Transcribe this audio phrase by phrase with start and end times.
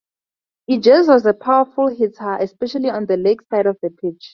[0.67, 4.29] Ijaz was a powerful hitter, especially on the leg side of the pitch.